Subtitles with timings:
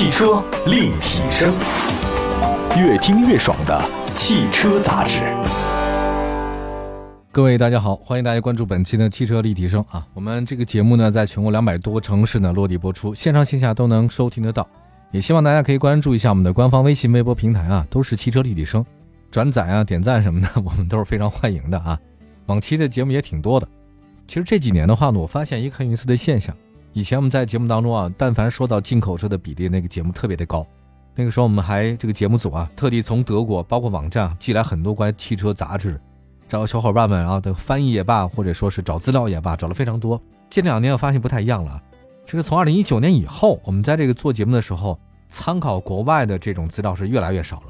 [0.00, 1.54] 汽车立体声，
[2.74, 5.20] 越听越爽的汽车杂志。
[7.30, 10.06] 各位大家好，欢迎大家关注本期的汽车立体声啊。
[10.14, 14.66] 我们这个节目呢，在全国两百多个城市呢落地播出，线上线下都能收听得到。
[15.10, 18.82] 也希望大家可以关注一下我们的官方微信、微博平台啊，都是汽车立体声，
[19.30, 22.00] 转载啊、点赞什么的，我们都是非常欢迎的啊。
[22.46, 23.68] 往期的节目也挺多的。
[24.26, 26.56] 其实这几年的话呢，我发现一个很有意思的现象。
[26.92, 30.66] 以前我们在节目当中啊，但凡说到进口车的比例，那个节目特别的高。
[31.14, 36.00] 那个时候我们还这个节目组啊，特地从德国包括网站寄来很多关于汽车杂志，
[36.48, 40.20] 找小伙伴们啊的翻译也罢，或者说是找资料也罢，找了非常多。
[40.48, 41.80] 近两年我发现不太一样了，
[42.26, 47.66] 这个从二零一九年以后，我们在这个做节目的时候，参考国外的这种资料是越来越少了。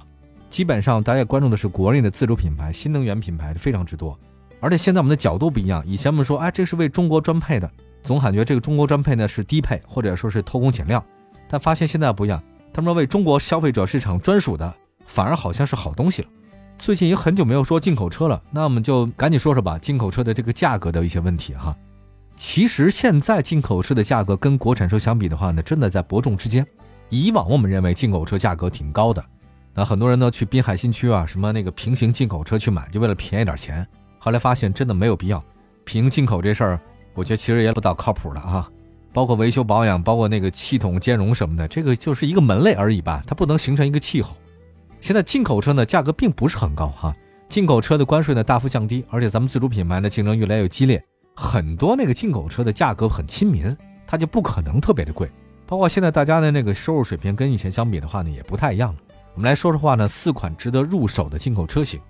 [0.49, 4.19] 基本上大家关注的是国内的自主品牌、新能源品牌非常之多。
[4.61, 7.71] 而且现在我们的角度不一样，以前我们说，哎，这是为中国专配的。
[8.03, 11.05] 总感觉这个中国专配呢是低配，或者说是偷工减料，
[11.49, 12.43] 但发现现在不一样，
[12.73, 14.75] 他们说为中国消费者市场专属的，
[15.07, 16.29] 反而好像是好东西了。
[16.79, 21.77] 最近也很久没有说进口车了，那我们就赶紧说说吧，进口车的这个价格的一些问题哈。
[22.37, 26.67] 其实现在进口车的价格跟国产车相比的话呢，真的在伯仲之间。
[27.11, 29.23] 以往我们认为进口车价格挺高的，
[29.75, 33.87] 那很多人呢去滨海新区啊，什么那个平行进口车去买，就为了便宜点钱。
[34.19, 35.45] 后来发现真的没有必要，
[35.85, 36.81] 平行进口这事儿。
[37.15, 38.69] 我觉得其实也不大靠谱的啊，
[39.13, 44.37] 包括维修保养，包括那个系统兼容什么的，这个就是一个门类而已吧，它不能形成一个气候。
[45.01, 47.15] 现在进口车呢，价格并不是很高哈，
[47.49, 51.03] 进口车的关税呢大幅降低，而且咱们自主品牌的竞争越来越激烈，
[51.35, 55.31] 很多那个进口车的价格很亲民，它就不可能特别的贵。
[55.67, 58.99] 包括现在大家的那个收入水平跟以前相比的话呢，也不太一样了。
[59.35, 62.01] 我们来说说话呢，四款值得入手的进口车型。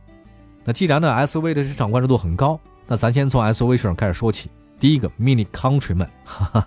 [0.64, 4.50] 那既然呢 SUV 的市场关注度很高，那咱先从 SUV 市场开始说起。
[4.80, 6.66] 第一个 Mini Countryman，哈哈，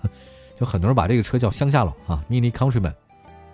[0.57, 2.23] 就很多人把这个车叫乡下佬啊。
[2.29, 2.93] Mini Countryman，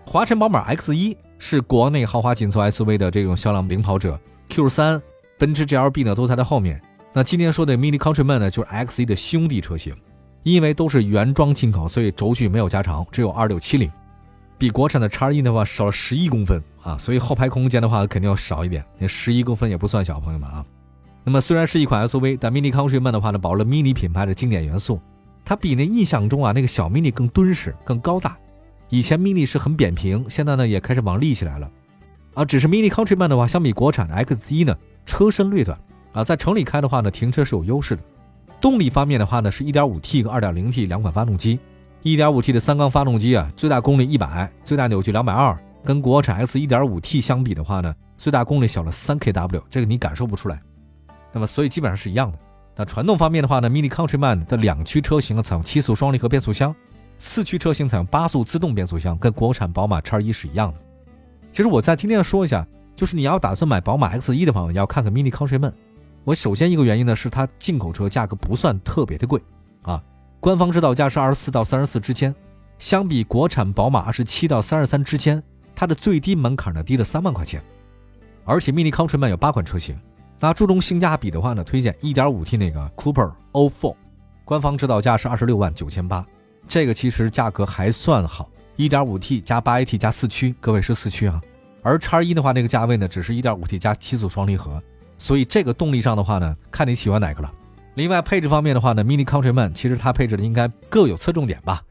[0.05, 5.01] 华晨宝马 X1 是国内豪华紧凑 SUV 的这种销量领跑者，Q3、
[5.37, 6.81] 奔驰 GLB 呢都在它后面。
[7.13, 9.95] 那今天说的 Mini Countryman 呢，就是 X1 的兄弟车型，
[10.43, 13.89] 因为都是原装进口，所以轴距没有加长，只有2670，
[14.57, 20.65] 比国产的 X1 的话少了十一公分啊，所以后排空间的话肯定要少一点，那十一公分也不算小，朋友们啊。
[21.23, 24.99] 那么虽然是一款 SUV，但 Mini Countryman 的话呢，保留了 Mini 品牌的经典元素。
[25.45, 28.37] 它比那印象中啊那个小 Mini 更敦实、更高大。
[28.89, 31.69] 以前 Mini 是很扁平，现在呢也开始往立起来了。
[32.35, 34.75] 啊，只是 Mini Countryman 的话，相比国产的 X1 呢，
[35.05, 35.77] 车身略短
[36.13, 38.03] 啊，在城里开的话呢，停车是有优势的。
[38.61, 41.59] 动力方面的话呢，是 1.5T 和 2.0T 两款发动机。
[42.03, 50.61] 1.5T 的三缸发动机啊，最大功率100，最大扭矩220，跟国产 X 1.5T 相比的话呢，最大功率小了 3kW，这个你感受不出来。
[51.31, 52.39] 那么，所以基本上是一样的。
[52.75, 56.73] 那传动方面的话呢，Mini Countryman 的两驱车型采用七速双离合变速箱，
[57.17, 60.79] 四驱车型采用八速自动变速箱，跟国产宝马 X1 是一样的。
[61.51, 65.73] 其实我在今天要说一下，就是你要打算买宝马 X1 的朋友，要看看 Mini Countryman。
[66.23, 69.41] 我首先一个原因呢，是它进口车价格不算特别的贵
[69.81, 70.01] 啊，
[70.39, 72.33] 官方指导价是二十四到三十四之间，
[72.77, 75.43] 相比国产宝马二十七到三十三之间，
[75.75, 77.61] 它的最低门槛呢低了三万块钱。
[78.45, 79.99] 而且 Mini Countryman 有八款车型。
[80.41, 83.93] 那注重性价比的话呢，推荐 1.5T 那个 Cooper O4，
[84.45, 86.25] 官方指导价是二十六万九千八，
[86.65, 91.41] 这个其实价格还算好，1.5T 加 8AT 加四驱，各位是四驱啊。
[91.81, 94.81] 而叉一的话，那个价位呢，只是一点五 T 加七速双离合，
[95.17, 97.51] 所以这个动力上的话呢，看你喜欢哪个了。
[97.95, 101.81] 另外配置方面的话呢，Mini Countryman 其实它配置的应该各有侧重点吧，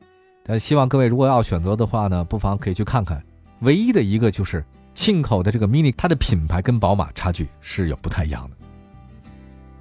[0.43, 3.23] 但希望各位如果要选择的话呢，不妨可以去看看。
[3.61, 4.65] 唯一的一个就是。
[4.95, 8.57] 进口的这个 Mini，它的品牌跟宝马差距是有不太一样的。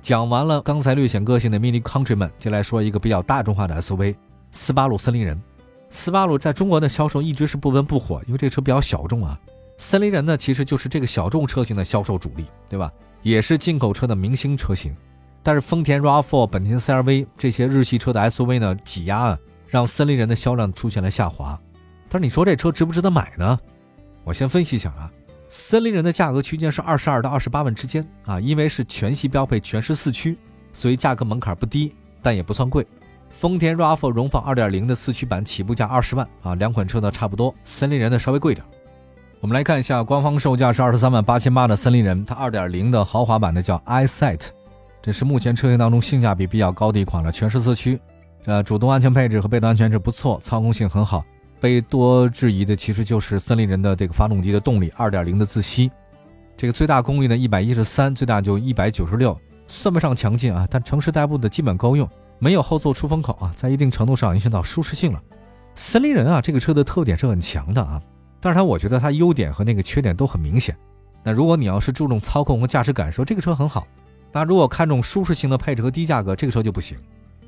[0.01, 4.15] 讲完了刚才略显个性的 Mini Countryman，就来说一个比较大众化的 SUV——
[4.51, 5.41] 斯巴鲁森林人。
[5.89, 9.37] 斯巴鲁在中国的销售一直是不温不火，因为这车比较小众啊。
[9.77, 12.91] 森林人呢，其实就是这个小众车型的销售主力，对吧？
[13.21, 14.95] 也是进口车的明星车型。
[15.43, 21.59] 但是丰田 RAV4、本田 CR-V 这些日系车的 SUV 呢，挤压啊，让森林人的销量出现了下滑。
[22.09, 23.57] 但是你说这车值不值得买呢？
[24.27, 25.09] 我先分析一下啊，
[25.47, 30.37] 森林人的价格区间是二十二到二十八万之间啊，因为是全系标配全时四驱，
[30.73, 32.85] 所以价格门槛不低，但也不算贵。
[33.29, 38.65] 丰田 RAV4 荣放二点零的四驱版起步价二十万啊，两款车呢差不多，森林人的稍微贵点。
[39.39, 44.49] 我们来看一下官方售价是二十三万八千八的森林人，它二点零的豪华版的叫 iSight，
[45.01, 47.97] 这是目前车型当中性价比比较高的一款了，全时四驱，
[48.43, 51.23] 呃，主动安全配置和被动安全是不错，操控性很好。
[51.59, 55.91] 被多质疑的其实就是森林人的这个发动机的动力，二点零的自吸，
[56.55, 62.07] 这个最大功率呢一百一十三，最大就一百九十六，算不上强劲啊，但城市代步的基本够用，
[62.39, 65.21] 没有后座出风口啊，在一定程度上影响到舒适性了。
[65.75, 68.01] 森林人啊，这个车的特点是很强的啊，
[68.39, 70.75] 但是它我觉得它优点和那个缺点都很明显。
[71.23, 73.87] 那如果你要是注重操控和驾驶感受，这个车很好。
[74.31, 76.97] 那如果看重舒适性的配置和低价格，这个车就不行。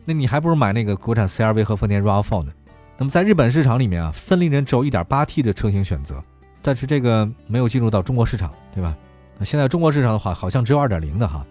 [0.06, 2.52] 那你还不如买那个国产 CRV 和丰田 RAV4 呢。
[3.00, 6.22] 那么在日本市场里面啊，森林人只有一点八 T 的车型选择，
[6.62, 8.94] 但是这个没有进入到中国市场，对吧？
[9.38, 11.46] 那现在中国市场的话，好像只有二点零的哈。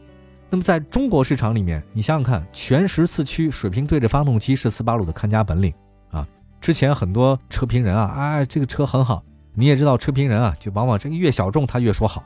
[0.50, 5.72] 那么在中国市场里面，你想想看，全时四驱水平对置发动机是斯巴鲁的看家本领
[6.10, 6.28] 啊。
[6.60, 9.24] 之前很多车评人啊，啊这个车很好，
[9.54, 12.22] 你也知道车评人啊，就往往这个越小众他越说好，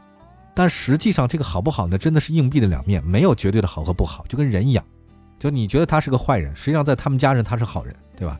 [0.52, 1.96] 但实际上这个好不好呢？
[1.96, 4.84] 真的是硬币的两面，没有绝对的好和不好，就跟人一样，
[5.38, 8.36] 就你觉得他是个坏人，实际上在他们家人他是好人，对吧？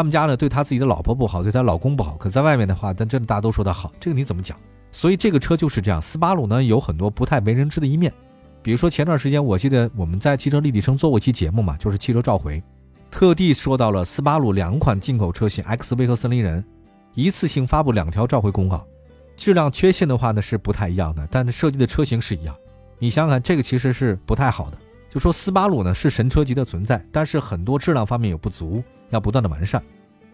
[0.00, 4.56] 他们家呢对他自己的老婆不好，对他老公不好，可在外面的话，但真的大家都说他好，这个你怎么讲？
[4.92, 8.10] 所以这个车就是这样，斯巴鲁呢有很多不太为人知的一面，
[8.62, 12.62] 比如说前段时间我记得我们在汽车立体声做过一期节目嘛，就是汽车召回，
[13.10, 16.64] 特地说到了斯巴鲁两款进口车型 XV 和森林人，
[17.12, 18.82] 一次性发布两条召回公告，
[19.36, 22.56] 质量缺陷的话呢是不太一样的，但是设计的车型是一样。
[22.98, 24.78] 你想想，这个其实是不太好的，
[25.10, 28.82] 就说斯巴鲁呢是神车级的存在，但是很多质量方面有不足。
[29.10, 29.82] 要不断的完善，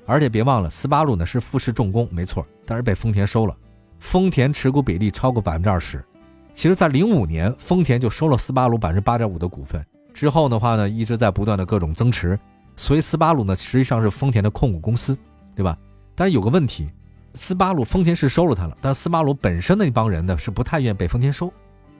[0.05, 3.57] 而且别忘了，斯巴鲁呢是富士重工，没错，但是被丰田收了，
[4.01, 6.05] 丰田持股比例超过百分之二十。
[6.53, 9.83] 其实，在零五年，丰田就收了斯巴鲁百分之八点五的股份，
[10.13, 12.39] 之后的话呢，一直在不断的各种增持，
[12.77, 15.17] 所以斯巴鲁呢实际上是丰田的控股公司，
[15.55, 15.75] 对吧？
[16.15, 16.91] 但是有个问题，
[17.33, 21.51] 斯巴鲁丰田是收了它了，但斯巴鲁本身那帮人呢是不太愿意被丰田收，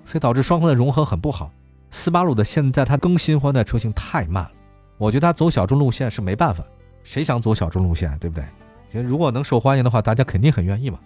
[0.05, 1.51] 所以导致双方的融合很不好。
[1.91, 4.53] 斯巴鲁的现在它更新换代车型太慢了。
[4.99, 6.65] 我觉得它走小众路线是没办法，
[7.03, 8.45] 谁想走小众路线，对不对？
[8.91, 10.99] 其实如果能受欢迎的话，大家肯定很愿意嘛。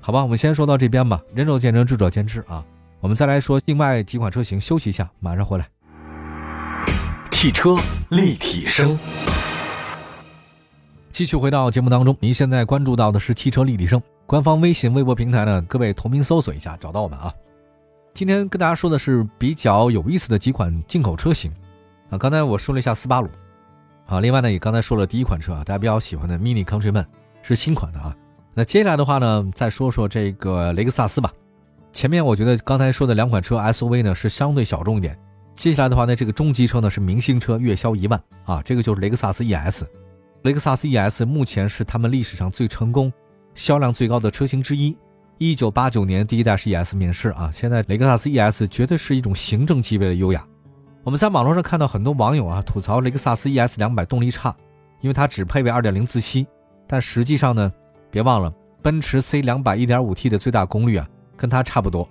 [0.00, 1.20] 好吧，我们先说到这边吧。
[1.34, 2.64] 人肉见证，智者见智啊。
[3.00, 5.68] 我们再来说另外几款车型，休息一下，马上回来。
[7.30, 7.76] 汽车
[8.08, 8.98] 立体声，
[11.10, 12.16] 继续回到节目当中。
[12.20, 17.32] 您现在关注到的是汽车立体声官方微信、微博平台呢，各位同名搜索一下，找到我们啊。
[18.12, 21.50] 今天跟大家说的是比较有意思的几款进口车型。
[22.10, 23.28] 啊，刚才我说了一下斯巴鲁，
[24.06, 27.06] 啊，另外呢也刚才说了第一款车啊，大家比较喜欢的 Mini Countryman
[27.40, 28.14] 是新款的啊。
[28.52, 31.32] 那接下来的话呢，再说说这个雷克萨斯吧。
[31.92, 35.16] 前面我觉得刚才说的两款车 SUV 呢是相对小众一点，
[35.54, 39.84] 接下来的话呢，这个中级车呢是明星车，月销一万啊，这个就是雷克萨斯 ES。
[40.42, 43.12] 雷克萨斯 ES 目前是他们历史上最成功、
[43.54, 44.96] 销量最高的车型之一。
[45.42, 50.46] 一九八九年第一代是 ES 面世啊，现在雷克萨斯 ES 绝对是一种行政级别的优雅。
[51.02, 54.54] 我们在网络上看到很多网友啊吐槽雷克萨斯 ES 两百动力差，
[55.00, 56.46] 因为它只配备2.0自吸。
[56.86, 57.72] 但实际上呢，
[58.10, 58.52] 别忘了
[58.82, 61.08] 奔驰 C 两百 1.5T 的最大功率啊，
[61.38, 62.06] 跟它差不多。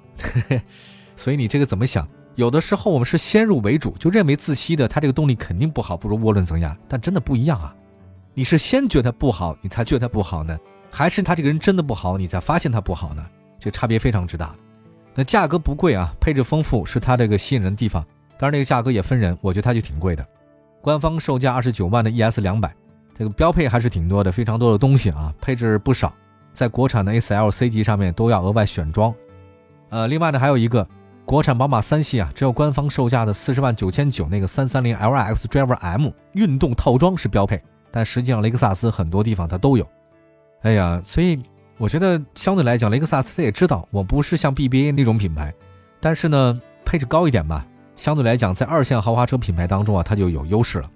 [1.16, 2.10] 所以你这个怎么想？
[2.34, 6.76] 有的时候我们是先入为主，就认为自吸的它这个动力肯定不好，不如涡轮增压。
[6.88, 7.76] 但真的不一样啊！
[8.34, 10.58] 你是先觉得不好，你才觉得不好呢，
[10.92, 13.24] 还是他这个人真的不好，你才发现他不好呢？
[13.60, 14.56] 这差别非常之大。
[15.16, 18.06] 那价格不贵啊，配置丰富是它这个吸引人的地方。
[18.38, 20.26] 当然，这个价格也分人，我觉得它就挺贵的。
[20.82, 22.74] 官方售价二十九万的 ES 两百，
[23.18, 26.14] 这个标配还是挺多的，非常多的东西啊，配置不少，
[26.54, 29.14] 在国产的 A、L、C 级上面都要额外选装。
[29.90, 30.88] 呃，另外呢，还有一个
[31.26, 39.86] 国产宝马三系啊，只有官方售价的四十万九千九那个三三零 LX Driver M 运动套装是标配，但实际上雷克萨斯很多地方它都有。
[40.62, 41.42] 哎呀，所以
[41.78, 45.54] 我觉得相对来讲，雷克萨斯也知道我不是像 BBA 那种品牌，
[46.00, 47.66] 但是呢，配置高一点吧。
[47.96, 50.90] 相对来讲，在二线豪华车品牌当中啊，它就有优势了。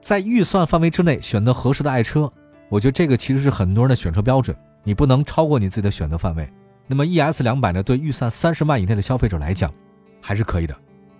[0.00, 2.32] 在预算范围之内选择合适的爱车，
[2.68, 4.56] 我觉得这个其实是很多人的选车标准。
[4.82, 6.48] 你不能超过你自己的选择范围。
[6.88, 9.72] 那么 ES 两百呢，对预算三十万以内的消费者来讲，
[10.20, 10.74] 还是可以的。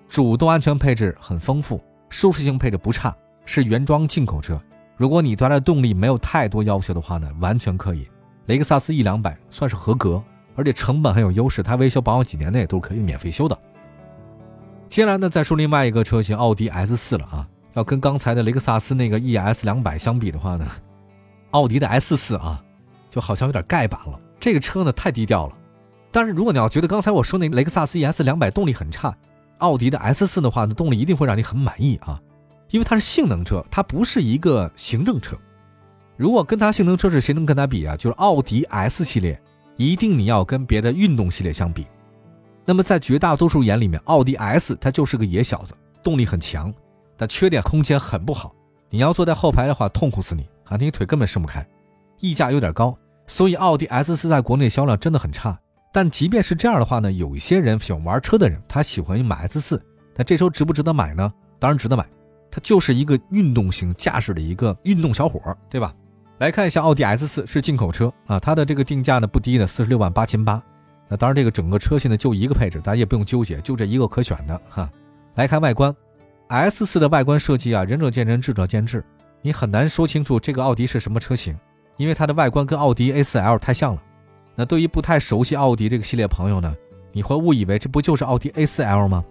[0.08, 3.14] 主动安全配置很丰富，舒适性配置不差，
[3.44, 4.60] 是原装进口车。
[4.96, 8.08] 如果你对它的动力没有太多要求的话呢，完全可以。
[8.46, 10.22] 雷克萨斯 E 两百算是合格，
[10.54, 13.58] 而且成本很有优势，它维修保养几年内都是可以免费修的。
[14.88, 17.48] 接下来呢，再说另外一个车型奥迪 S 四了啊。
[17.74, 20.66] 要跟刚才的雷克萨斯那个 ES 两百相比的话呢，
[21.52, 22.62] 奥迪的 S 四啊，
[23.08, 24.20] 就好像有点盖板了。
[24.38, 25.54] 这个车呢太低调了。
[26.10, 29.16] 但是如果你要觉得刚才我说那雷克萨斯 ES 两百动力很差，
[29.56, 32.20] 奥迪的 S 四的话呢，动力一定会让你很满意啊，
[32.72, 35.36] 因为它是性能车，它不是一个行政车。
[36.16, 37.96] 如果跟它性能车是谁能跟它比啊？
[37.96, 39.40] 就是奥迪 S 系列，
[39.76, 41.86] 一定你要跟别的运动系列相比。
[42.64, 46.72] 那么在绝大多数眼里面，奥迪 S 它就是个野小子，动力很强，
[47.16, 48.54] 但缺点空间很不好。
[48.88, 50.76] 你要坐在后排的话，痛苦死你啊！
[50.76, 51.66] 你腿根本伸不开，
[52.20, 55.58] 溢价有点高，所以奥迪 S 四在国内销量真的很差。
[55.92, 59.82] 但即便是这样的话呢，有一些人喜欢玩车的人，他喜欢买 S 四，
[60.16, 61.30] 那这车值不值得买呢？
[61.58, 62.06] 当然值得买，
[62.52, 65.40] 它就是一个运动型驾驶的一个运动小伙，
[65.70, 65.94] 对吧？
[66.38, 70.62] 来看一下奥迪 S 四是进口车啊，它的这个定价呢不低呢，四十六万八千八。
[71.08, 74.90] 那当然，这个整个车型呢就一个配置，大家也不用纠结，就这一个可选的哈。
[75.34, 75.94] 来看外观
[76.48, 79.02] ，S 四的外观设计啊，仁者见仁，智者见智，
[79.40, 81.58] 你很难说清楚这个奥迪是什么车型，
[81.96, 84.02] 因为它的外观跟奥迪 A4L 太像了。
[84.54, 86.74] 那对于不太熟悉奥迪这个系列朋友呢，
[87.12, 89.24] 你会误以为这不就是奥迪 A4L 吗？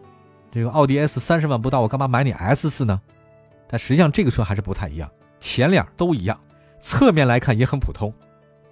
[0.52, 3.00] 这个奥迪 S 三十万不到，我干嘛买你 S 四呢？
[3.68, 6.38] 但实际上这个车还是不太一样，前脸都一样。
[6.78, 8.14] 侧面来看也很普通，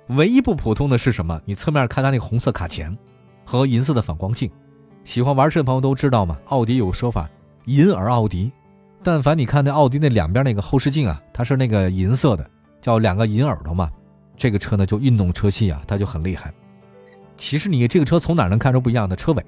[0.07, 1.41] 唯一不普通的是什么？
[1.45, 2.97] 你侧面看它那个红色卡钳
[3.45, 4.51] 和银色的反光镜，
[5.05, 6.37] 喜欢玩车的朋友都知道嘛。
[6.47, 7.29] 奥迪有个说法，
[7.65, 8.51] 银耳奥迪。
[9.01, 12.49] 但凡你看那奥迪那两边那个后视镜啊，它是那个银色的，
[12.81, 13.89] 叫两个银耳朵嘛。
[14.35, 16.53] 这个车呢就运动车系啊，它就很厉害。
[17.37, 19.15] 其实你这个车从哪能看出不一样的？
[19.15, 19.45] 车尾，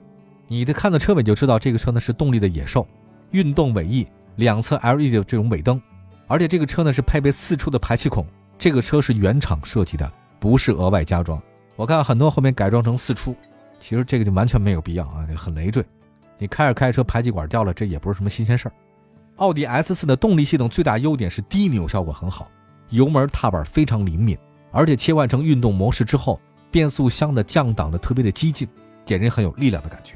[0.51, 2.85] 你的看到车尾就知道这个车呢是动力的野兽，
[3.29, 4.05] 运动尾翼，
[4.35, 5.81] 两侧 LED 的这种尾灯，
[6.27, 8.27] 而且这个车呢是配备四出的排气孔。
[8.59, 11.41] 这个车是原厂设计的，不是额外加装。
[11.77, 13.33] 我看很多后面改装成四出，
[13.79, 15.81] 其实这个就完全没有必要啊，很累赘。
[16.37, 18.73] 你开着开着车排气管掉了，这也不是什么新鲜事儿。
[19.37, 22.51] 奥迪 S 四的动力系统最大优点是低扭效果很好，
[22.89, 24.37] 油门踏板非常灵敏，
[24.73, 28.67] 而且切换成运动模式之后，变速箱的降档的特别的激进，
[29.05, 30.15] 给人很有力量的感觉。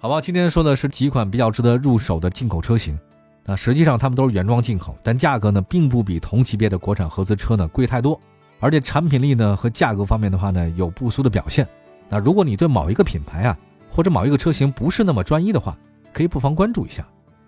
[0.00, 2.96] 好吧，今天说的是几款比较值得入手的进口车型。
[3.44, 8.20] 那实际上它们都是原装进口，但价格呢并不比同级别的国产合资车呢贵太多，
[8.60, 11.66] 而且产品力呢和价格方面的话呢有不俗的表现。
[12.08, 13.58] 那如果你对某一个品牌啊
[13.90, 15.76] 或者某一个车型不是那么专一的话，
[16.12, 17.04] 可以不妨关注一下。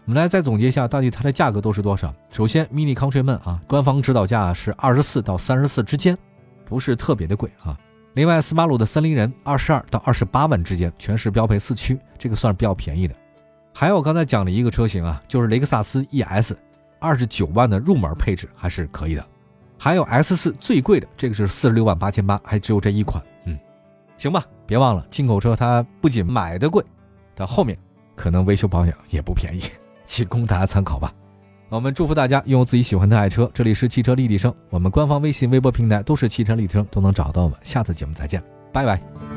[0.06, 2.12] 我们来再总结一下，到底它的价格都是多少？
[2.30, 6.18] 首先，mini Countryman 啊，官方指导价是二十四到三十四之间，
[6.64, 7.78] 不是特别的贵啊。
[8.14, 13.14] 另外，斯巴鲁的森林人二十二到二十八万之间，全时标配四驱，这个算是比较便宜的。
[13.72, 16.54] 还有刚才讲的一个车型啊，就是雷克萨斯 ES，
[16.98, 19.24] 二十九万的入门配置还是可以的。
[19.78, 23.24] 还有 S 四最贵的，这个是四十六万八千八，还只有这一款。
[23.44, 23.56] 嗯，
[24.18, 26.84] 行吧，别忘了进口车它不仅买的贵，
[27.34, 27.78] 但后面
[28.16, 29.62] 可能维修保养也不便宜，
[30.04, 31.14] 仅供大家参考吧。
[31.70, 33.48] 我们祝福大家拥有自己喜欢的爱车。
[33.54, 37.56] 这里是汽车立体声，我们官方微信、微博平台都是汽车立体声，都能找到我们。
[37.62, 39.29] 下次节目再见，拜拜。